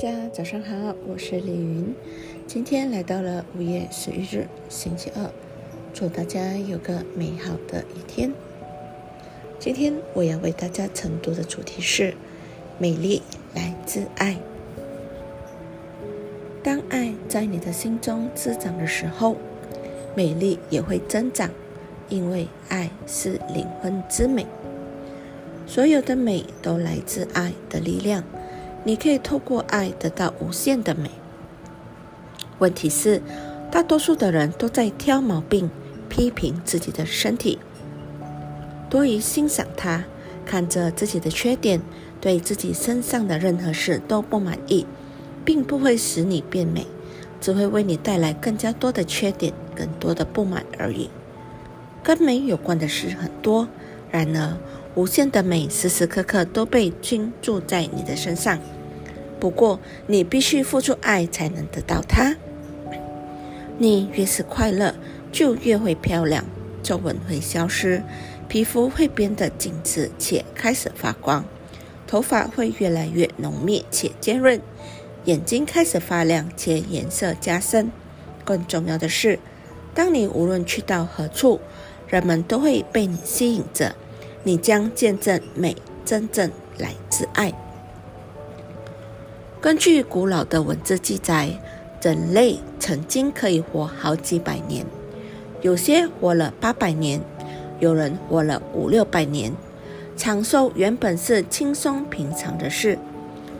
[0.00, 1.94] 大家早上好，我是李云。
[2.46, 5.30] 今天来到了五月十一日，星期二，
[5.92, 8.32] 祝大家有个美好的一天。
[9.58, 12.14] 今天我要为大家晨读的主题是：
[12.78, 13.20] 美丽
[13.54, 14.38] 来自爱。
[16.62, 19.36] 当爱在你的心中滋长的时候，
[20.14, 21.50] 美丽也会增长，
[22.08, 24.46] 因为爱是灵魂之美。
[25.66, 28.24] 所有的美都来自爱的力量。
[28.84, 31.10] 你可以透过爱得到无限的美。
[32.58, 33.22] 问题是，
[33.70, 35.70] 大多数的人都在挑毛病、
[36.08, 37.58] 批评自己的身体，
[38.88, 40.04] 多于欣赏它，
[40.44, 41.80] 看着自己的缺点，
[42.20, 44.86] 对自己身上的任何事都不满意，
[45.44, 46.86] 并不会使你变美，
[47.40, 51.10] 只会为你带来更加多的缺点、更多的不满而已。
[52.02, 53.68] 跟美有关的事很多，
[54.10, 54.56] 然而。
[54.96, 58.58] 无限的美时时刻刻都被倾注在你的身上，
[59.38, 62.36] 不过你必须付出爱才能得到它。
[63.78, 64.94] 你越是快乐，
[65.30, 66.44] 就越会漂亮，
[66.82, 68.02] 皱纹会消失，
[68.48, 71.44] 皮肤会变得紧致且开始发光，
[72.06, 74.60] 头发会越来越浓密且坚韧，
[75.24, 77.92] 眼睛开始发亮且颜色加深。
[78.44, 79.38] 更重要的是，
[79.94, 81.60] 当你无论去到何处，
[82.08, 83.94] 人们都会被你吸引着。
[84.42, 87.52] 你将见证美真正来自爱。
[89.60, 91.50] 根据古老的文字记载，
[92.02, 94.86] 人类曾经可以活好几百年，
[95.60, 97.20] 有些活了八百年，
[97.78, 99.52] 有人活了五六百年。
[100.16, 102.98] 长寿原本是轻松平常的事，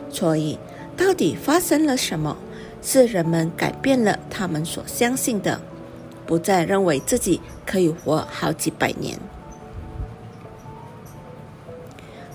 [0.09, 0.59] 所以
[0.95, 2.37] 到底发生了什么？
[2.83, 5.61] 是人们改变了他们所相信的，
[6.25, 9.19] 不再认为自己可以活好几百年。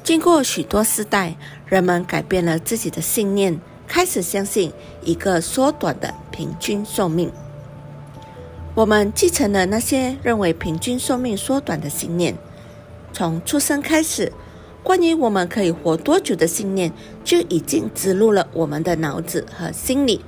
[0.07, 7.29] 经过许多世代，人们改变了自己的信念，开始相信一个缩短的平均寿命。
[8.77, 12.37] 我们继承了那些认为平均寿命缩短的信念。
[13.13, 14.33] 从出生开始，
[14.85, 16.93] 关于我们可以活多久的信念
[17.25, 20.25] 就已经植入了我们的脑子和心里。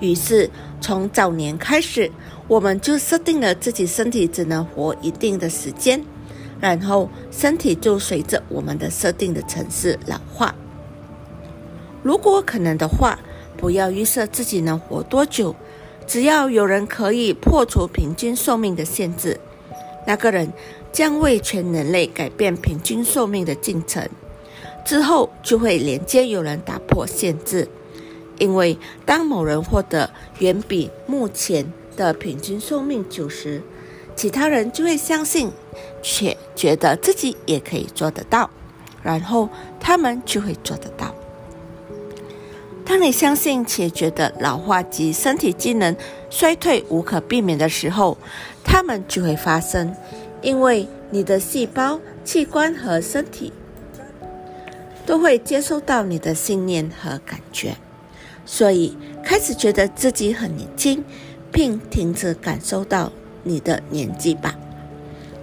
[0.00, 0.50] 于是，
[0.80, 2.10] 从早年开始，
[2.48, 6.04] 我们就设定了自己身体只能活一定的时间。
[6.60, 10.54] 然后身体就随着我们的设定的城市老化。
[12.02, 13.18] 如果可能的话，
[13.56, 15.54] 不要预设自己能活多久，
[16.06, 19.40] 只要有人可以破除平均寿命的限制，
[20.06, 20.52] 那个人
[20.92, 24.06] 将为全人类改变平均寿命的进程。
[24.84, 27.66] 之后就会连接有人打破限制，
[28.38, 28.76] 因为
[29.06, 30.10] 当某人获得
[30.40, 33.62] 远比目前的平均寿命久时，
[34.16, 35.50] 其他人就会相信，
[36.02, 38.48] 且觉得自己也可以做得到，
[39.02, 39.48] 然后
[39.80, 41.14] 他们就会做得到。
[42.84, 45.96] 当你相信且觉得老化及身体机能
[46.28, 48.16] 衰退无可避免的时候，
[48.62, 49.94] 他们就会发生，
[50.42, 53.52] 因为你的细胞、器官和身体
[55.06, 57.74] 都会接收到你的信念和感觉，
[58.44, 61.02] 所以开始觉得自己很年轻，
[61.50, 63.10] 并停止感受到。
[63.44, 64.58] 你的年纪吧，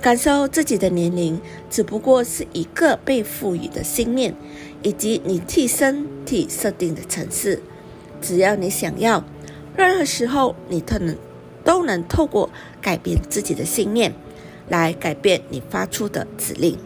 [0.01, 1.39] 感受自己的年龄，
[1.69, 4.35] 只不过是一个被赋予的信念，
[4.83, 7.61] 以及你替身体设定的程式。
[8.19, 9.23] 只要你想要，
[9.77, 11.15] 任何时候你都能
[11.63, 12.49] 都能透过
[12.81, 14.13] 改变自己的信念，
[14.67, 16.77] 来改变你发出的指令。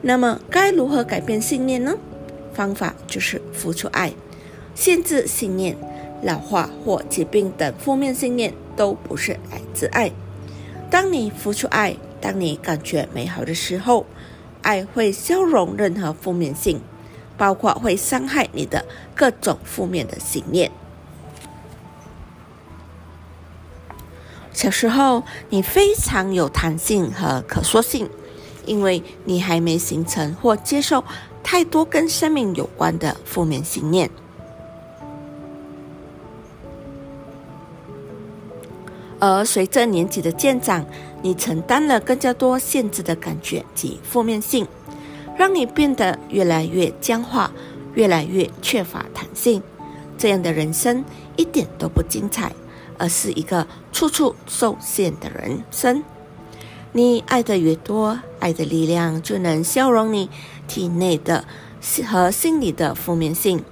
[0.00, 1.94] 那么，该如何改变信念呢？
[2.52, 4.12] 方法就是付出爱，
[4.74, 5.76] 限制信念、
[6.22, 10.12] 老化或疾病等负面信念都不是来自爱。
[10.92, 14.04] 当你付出爱，当你感觉美好的时候，
[14.60, 16.82] 爱会消融任何负面性，
[17.38, 20.70] 包括会伤害你的各种负面的信念。
[24.52, 28.10] 小时候，你非常有弹性和可塑性，
[28.66, 31.02] 因为你还没形成或接受
[31.42, 34.10] 太多跟生命有关的负面信念。
[39.24, 40.84] 而随着年纪的渐长，
[41.22, 44.66] 你承担了更加多限制的感觉及负面性，
[45.38, 47.52] 让你变得越来越僵化，
[47.94, 49.62] 越来越缺乏弹性。
[50.18, 51.04] 这样的人生
[51.36, 52.52] 一点都不精彩，
[52.98, 56.02] 而是一个处处受限的人生。
[56.90, 60.28] 你爱的越多，爱的力量就能消融你
[60.66, 61.44] 体内的
[62.08, 63.62] 和心理的负面性。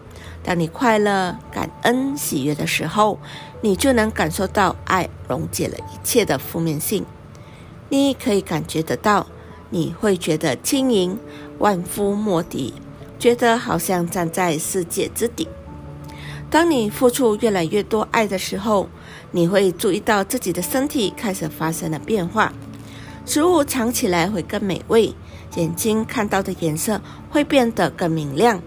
[0.43, 3.19] 当你快乐、感恩、喜悦的时候，
[3.61, 7.05] 你就能感受到爱溶解了一切的负面性。
[7.89, 9.27] 你可以感觉得到，
[9.69, 11.19] 你会觉得轻盈、
[11.59, 12.73] 万夫莫敌，
[13.19, 15.47] 觉得好像站在世界之顶。
[16.49, 18.89] 当你付出越来越多爱的时候，
[19.31, 22.53] 你会注意到自己的身体开始发生了变化，
[23.27, 25.15] 食物尝起来会更美味，
[25.57, 28.61] 眼睛看到的颜色会变得更明亮，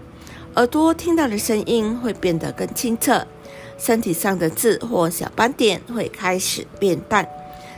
[0.56, 3.26] 耳朵听到的声音会变得更清澈，
[3.76, 7.28] 身体上的痣或小斑点会开始变淡、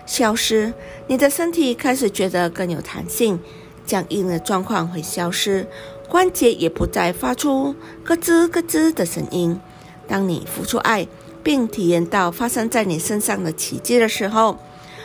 [0.05, 0.75] 消失，
[1.07, 3.41] 你的身体开始觉得更有弹性，
[3.87, 5.67] 僵硬的状况会消失，
[6.07, 7.75] 关节也不再发出
[8.05, 9.59] 咯吱咯吱的声音。
[10.07, 11.09] 当你付出爱，
[11.43, 14.59] 并体验到发生在你身上的奇迹的时候，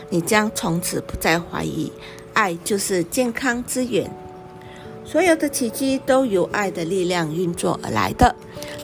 [0.10, 1.94] 你将从此不再怀疑，
[2.34, 4.14] 爱就是健康之源。
[5.12, 8.34] 所有的奇迹都由爱的力量运作而来的。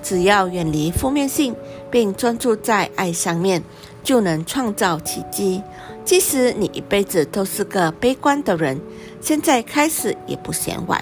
[0.03, 1.56] 只要远离负面性，
[1.89, 3.63] 并专注在爱上面，
[4.03, 5.63] 就能创造奇迹。
[6.03, 8.77] 即使你一辈子都是个悲观的人，
[9.21, 11.01] 现在开始也不嫌晚。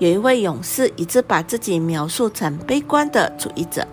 [0.00, 3.86] 有一位勇士一直把自己描述成悲观的主义者。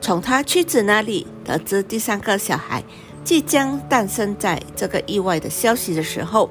[0.00, 2.82] 从他妻子那里得知第三个小孩
[3.22, 6.48] 即将诞生在这个意外的消息的时候，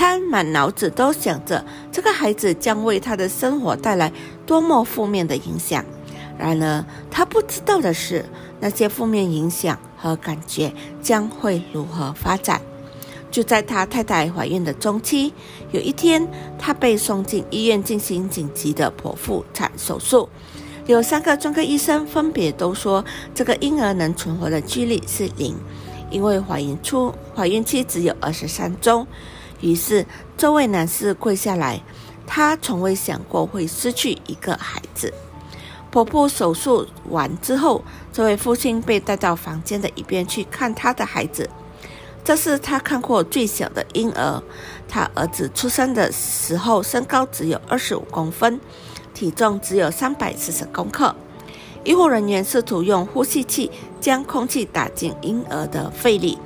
[0.00, 1.62] 他满脑子都想着
[1.92, 4.10] 这个孩子将为他的生活带来
[4.46, 5.84] 多么负面的影响。
[6.38, 8.24] 然而，他不知道的是，
[8.60, 12.62] 那些负面影响和感觉将会如何发展。
[13.30, 15.34] 就在他太太怀孕的中期，
[15.70, 16.26] 有一天，
[16.58, 20.26] 他被送进医院进行紧急的剖腹产手术。
[20.86, 23.04] 有三个专科医生分别都说，
[23.34, 25.54] 这个婴儿能存活的几率是零，
[26.10, 29.06] 因为怀孕初怀孕期只有二十三周。
[29.60, 31.80] 于是，这位男士跪下来，
[32.26, 35.12] 他从未想过会失去一个孩子。
[35.90, 41.48] 婆婆手术完之后，这位父亲被带到房间的一边去看他的孩子。
[42.22, 44.42] 这是他看过最小的婴儿。
[44.86, 48.60] 他儿子出生的时候，身高只有二十五公分。
[49.12, 51.14] 体重只有三百四十公克。
[51.82, 53.70] 医护人员试图用呼吸器
[54.00, 56.38] 将空气打进婴儿的肺里，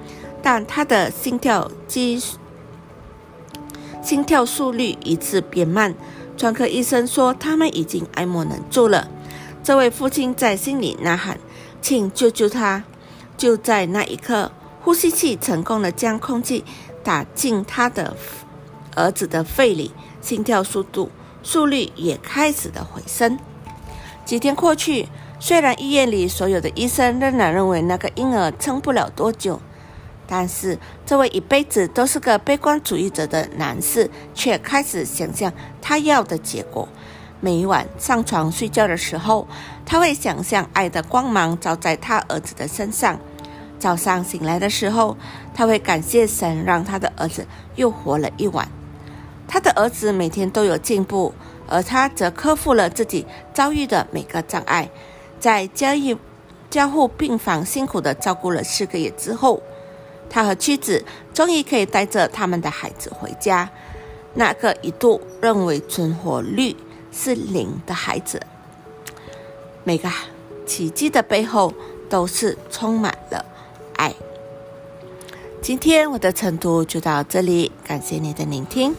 [0.43, 2.21] 但他的心跳机
[4.05, 5.95] 心跳速率一次变慢。
[6.37, 9.09] 专科医生说他们已经爱莫能助了。
[9.63, 11.39] 这位父亲在心里呐喊
[11.81, 12.85] ：“请救救他！”
[13.39, 14.53] 就在那一刻，
[14.83, 16.65] 呼吸器成功的将空气
[17.03, 18.15] 打进他的
[18.95, 19.91] 儿子的肺里，
[20.21, 21.11] 心跳速度。
[21.43, 23.39] 速率也开始的回升。
[24.25, 25.09] 几天过去，
[25.39, 29.61] 虽然医院里所有的医生仍然认为那个婴儿撑不了多久，
[30.27, 36.89] 但是这位一辈子都是个悲观主义者的男士却开始想象他要的结果。
[37.41, 39.47] 每晚上床睡觉的时候，
[39.85, 43.19] 他会想象爱的光芒照在他儿子的身上。
[43.79, 45.15] 早上醒来的时候，
[45.53, 48.67] 他会感谢神让他的儿子又活了一晚。
[49.47, 51.35] 他的儿子每天都有进步，
[51.69, 54.89] 而他则克服了自己遭遇的每个障碍。
[55.39, 56.17] 在交易
[56.71, 59.63] 交护病房辛苦地照顾了四个月之后，
[60.35, 63.71] 他和妻子终于可以带着他们的孩子回家。
[64.35, 66.75] 那个一度认为存活率
[67.13, 68.43] 是零的孩子，
[69.85, 70.11] 每个
[70.67, 71.73] 奇迹的背后
[72.11, 73.47] 都是充满了
[73.95, 74.13] 爱。
[75.63, 78.93] 今天我的晨读就到这里，感谢你的聆听。